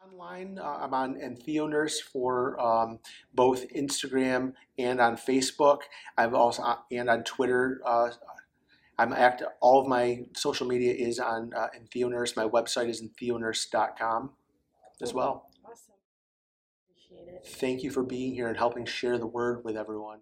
Online, 0.03 0.59
uh, 0.59 0.79
I'm 0.81 0.93
on 0.93 1.15
EntheoNurse 1.15 2.01
for 2.11 2.59
um, 2.59 2.99
both 3.33 3.69
Instagram 3.69 4.51
and 4.77 4.99
on 4.99 5.15
Facebook. 5.15 5.83
I've 6.17 6.33
also 6.33 6.61
uh, 6.61 6.75
and 6.91 7.09
on 7.09 7.23
Twitter. 7.23 7.79
Uh, 7.85 8.09
I'm 8.99 9.13
active. 9.13 9.47
All 9.61 9.79
of 9.79 9.87
my 9.87 10.25
social 10.35 10.67
media 10.67 10.93
is 10.93 11.19
on 11.19 11.53
uh, 11.55 11.67
EntheoNurse. 11.79 12.35
My 12.35 12.43
website 12.43 12.89
is 12.89 13.01
entheonurse.com 13.01 14.31
as 15.01 15.13
well. 15.13 15.47
Awesome. 15.63 15.93
Appreciate 16.89 17.33
it. 17.33 17.47
Thank 17.47 17.81
you 17.81 17.91
for 17.91 18.03
being 18.03 18.33
here 18.33 18.49
and 18.49 18.57
helping 18.57 18.85
share 18.85 19.17
the 19.17 19.25
word 19.25 19.63
with 19.63 19.77
everyone. 19.77 20.19